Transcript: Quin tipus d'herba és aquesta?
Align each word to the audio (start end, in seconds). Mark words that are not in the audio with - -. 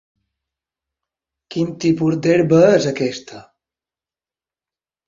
Quin 1.55 1.69
tipus 1.85 2.17
d'herba 2.25 2.63
és 2.81 2.89
aquesta? 2.95 3.45